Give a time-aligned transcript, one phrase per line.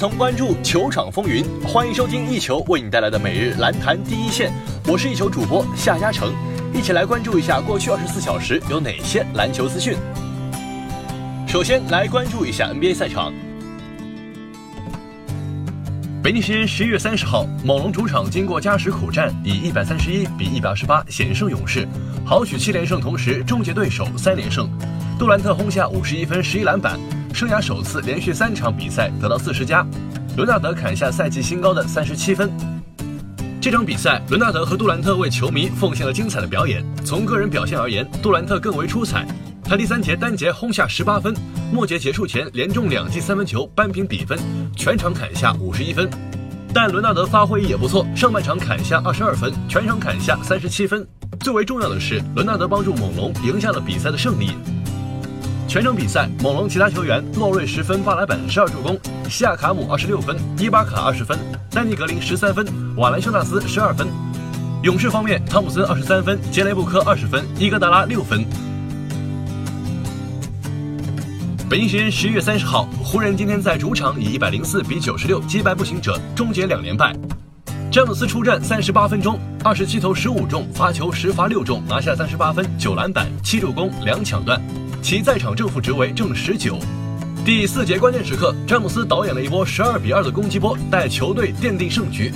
[0.00, 4.50] 同关注球场风云，欢迎收听一球为你带来的每日篮坛第一线。
[4.86, 6.32] 我是一球主播夏嘉诚，
[6.72, 9.94] 一起来关注一下过去二十四小时有哪些篮球资讯。
[11.46, 13.30] 首先来关注一下 NBA 赛场。
[16.22, 21.86] 北京时间十一月三十号，猛龙主场经过加时苦战，以一百三十一比一百二十八险胜勇士，
[22.24, 24.66] 豪取七连胜，同时终结对手三连胜。
[25.18, 26.98] 杜兰特轰下五十一分、十一篮板，
[27.32, 29.86] 生涯首次连续三场比赛得到四十加。
[30.36, 32.50] 伦纳德砍下赛季新高的三十七分。
[33.60, 36.84] 这场比赛，伦纳德和杜兰特为球迷奉献了精彩的表演。
[37.04, 39.26] 从个人表现而言，杜兰特更为出彩。
[39.62, 41.34] 他第三节单节轰下十八分，
[41.72, 44.38] 末节结束前连中两记三分球扳平比分，
[44.76, 46.08] 全场砍下五十一分。
[46.72, 51.06] 但伦纳德发挥也不错，上半场砍下二十二分，全场砍下三十七分。
[51.40, 54.52] 最为重要的是，伦纳德帮助猛龙赢下了比赛的胜利。
[55.70, 58.96] 全场比赛，猛龙其他球员：洛瑞十分、八篮板、十二助攻；
[59.30, 61.38] 西亚卡姆二十六分，伊巴卡二十分，
[61.70, 64.08] 丹尼格林十三分，瓦兰修纳斯十二分。
[64.82, 68.44] 勇士方面，汤普森二十三分，杰雷布科二十分，伊戈达拉六分。
[71.68, 77.14] 北京时间十一月三十号，湖人今天在主场以一百零四比九十六击败步行者，终结两连败。
[77.92, 84.60] 詹姆斯出战三十八分钟，二十七投十五中，罚球十罚六中，拿下三十八分、九篮板、七助攻、两抢断。
[85.02, 86.78] 其在场正负值为正十九。
[87.44, 92.30] 第四节关键时刻，詹姆斯导演了一波十二比二的攻击波，带球队奠定胜局。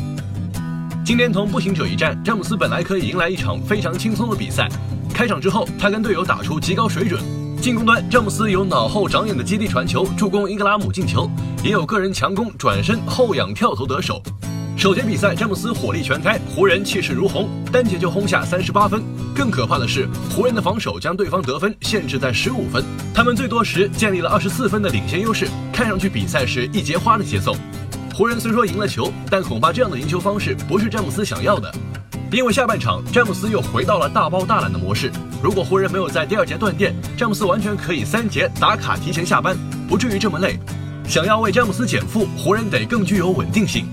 [1.05, 4.67] 今天同步行者一战，詹姆斯本来可以迎来一场非常轻松的比赛。
[5.12, 7.20] 开场之后，他跟队友打出极高水准。
[7.61, 11.31] 进攻端，詹姆斯有脑后长眼的基地传球助攻英格拉姆进球，
[11.62, 14.23] 也有个人强攻转身后仰跳投得手。
[14.85, 19.03] 首节比赛，詹姆斯火力全开，湖人气势如虹，单节就轰下三十八分。
[19.35, 27.57] 更可怕的是，湖人的防守将对方得分限制在十五分，他们最多时建立了二十四分的领先优势，看上去比赛是一节花的节奏。
[28.13, 31.75] 湖人虽说赢了球，但恐怕这样的赢球方式不是詹姆斯想要的，
[32.31, 35.11] 因为下半场詹姆斯又回到了大包大揽的模式。
[35.42, 39.57] 如果湖人没有在第二节断电，詹姆斯完全可以三节打卡提前下班，
[39.89, 40.58] 不至于这么累。
[41.08, 43.87] 想要为詹姆斯减负，湖人得更具有稳定性。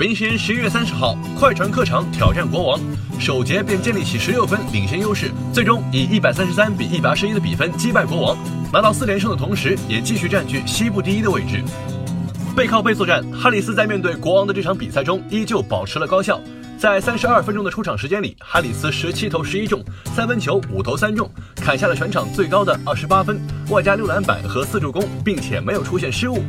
[0.00, 2.80] 北京时间十一月三十号，快船客场挑战国王，
[3.18, 8.38] 首节便建立起十六分领先优势，最终以一百三十三比一百二十一的比分击败国王，
[8.72, 11.62] 拿到四连胜的同时，也继续占据西部第一的位置。
[12.56, 16.40] 背靠背作战，哈里斯在面对国王的这场比赛中依旧保持了高效。
[16.78, 19.84] 在三十二分钟的出场时间里，哈里斯十七投十一中，
[20.16, 23.38] 三分球五投三中，砍下了全场最高的二十八分，
[23.68, 26.42] 外加六篮板和四助攻，并且没有出现失误。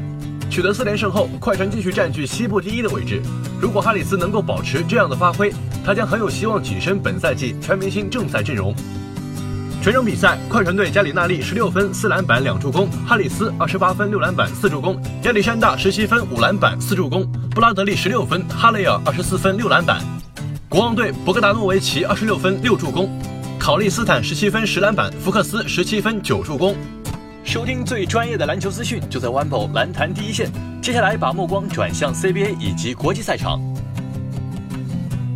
[0.51, 3.21] 取得四连胜后，快船继续占据西部第一的位置。
[3.57, 5.49] 如果哈里斯能够保持这样的发挥，
[5.81, 8.75] 他将很有希望跻身本赛季全明星正赛阵容。
[9.81, 20.01] 全场比赛，快船队加里纳利十六分四篮板两助攻，哈里斯二十八分六篮板四助攻，亚历山大十七分五篮板四助攻，布拉德利十六分，哈雷尔二十四分六篮板。
[20.67, 23.09] 国王队博格达诺维奇二十六分六助攻，
[23.57, 26.75] 考利斯坦十七分十篮板，福克斯十七分九助攻。
[27.43, 30.49] 收听最专业的篮球资讯，就在 o n e b o 篮坛第一线。
[30.81, 33.59] 接下来把目光转向 CBA 以及国际赛场。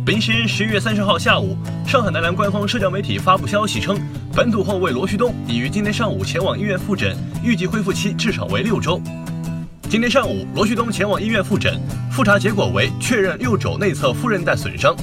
[0.04, 1.56] 北京时间十一月三十号下午，
[1.86, 3.98] 上海男篮官方社交媒体发布消息称，
[4.32, 9.00] 本土后卫罗旭东已于今天上午前往医院复诊，预计恢复期至少为六周。
[9.90, 11.78] 今天上午，罗旭东前往医院复诊，
[12.10, 14.96] 复查结果为确认右肘内侧副韧带损伤，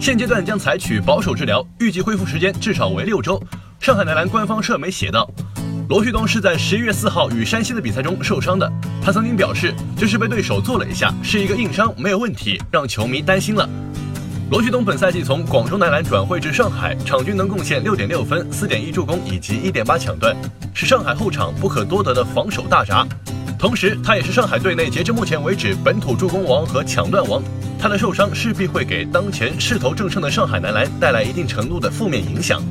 [0.00, 3.40] 现阶段将采取保守治疗，预计恢复时间至少为六周。
[3.78, 5.30] 上海男篮官方社媒写道。
[5.90, 8.72] 罗旭东是在十一月四号与山西的比赛中受伤的。
[9.02, 13.68] 他曾经表示，就是被对手揍了一下，是一个硬伤，没有问题，让球迷担心了。
[14.52, 20.32] 罗旭东本赛季从广州男篮转会至上海，场均能贡献六点六分、四点一助攻以及一点八抢断，
[20.72, 23.04] 是上海后场不可多得的防守大闸。
[23.58, 27.42] 同时，他也是上海队内截至目前为止本土助攻王和抢断王。
[27.80, 32.62] 他的受伤势必会给当前势头正盛的上海男篮带来一定程度的负面影响。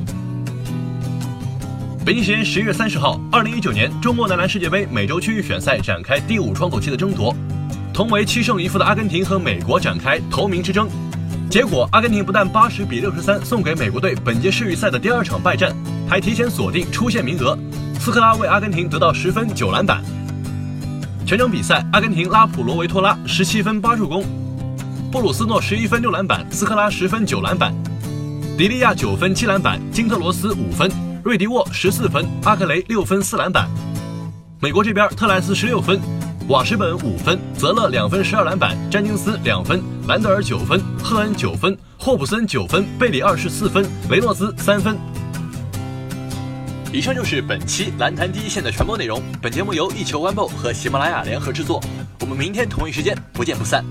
[2.10, 7.32] 北京时间十月三十号，二零一九年中国男篮世界杯美洲区域选赛展开第五窗口期的争夺，
[7.94, 10.88] 同为七胜一负的阿根廷和美国展开头名之争。
[11.48, 15.72] 结果，阿根廷不但八十比六十三送给美国队本届世预赛的第二场败战，
[16.08, 17.56] 还提前锁定出线名额。
[18.00, 20.02] 斯科拉为阿根廷得到十分九篮板。
[21.24, 24.24] 全场比赛，阿根廷拉普罗维托拉十七分八助攻，
[25.12, 27.72] 布鲁斯诺十一分六篮板，斯科拉十分九篮板，
[28.58, 30.90] 迪利亚九分七篮板，金特罗斯五分。
[31.22, 33.68] 瑞迪沃十四分，阿克雷六分四篮板。
[34.58, 36.00] 美国这边，特莱斯十六分，
[36.48, 44.96] 瓦什本五分，泽勒两分十二篮板，詹金斯两分，兰德尔九分，赫恩九分，霍普森九分，贝里二十四分，雷诺兹三分。
[46.90, 49.22] 以上就是本期篮坛第一线的全部内容。
[49.42, 51.82] 本节目由一球 One 和喜马拉雅联合制作。
[52.20, 53.84] 我们明天同一时间不见不散。